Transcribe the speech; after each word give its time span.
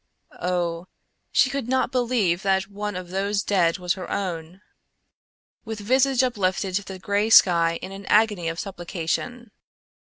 Oh! 0.41 0.87
She 1.31 1.51
could 1.51 1.67
not 1.69 1.91
believe 1.91 2.41
that 2.41 2.67
one 2.67 2.95
of 2.95 3.09
those 3.11 3.43
dead 3.43 3.77
was 3.77 3.93
her 3.93 4.09
own! 4.09 4.61
with 5.63 5.79
visage 5.79 6.23
uplifted 6.23 6.73
to 6.73 6.83
the 6.83 6.97
gray 6.97 7.29
sky 7.29 7.77
in 7.83 7.91
an 7.91 8.07
agony 8.07 8.47
of 8.49 8.59
supplication. 8.59 9.51